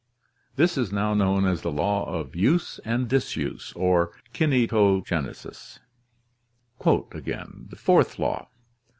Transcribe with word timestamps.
This 0.55 0.79
is 0.79 0.91
now 0.91 1.13
known 1.13 1.45
as 1.45 1.61
the 1.61 1.71
law 1.71 2.05
of 2.11 2.35
use 2.35 2.79
and 2.79 3.07
disuse, 3.07 3.71
or 3.73 4.11
kinetogenesis 4.33 5.75
[see 5.75 5.79
Chapter 6.83 7.23
XII]. 7.23 7.75
"Fourth 7.77 8.17
law. 8.17 8.47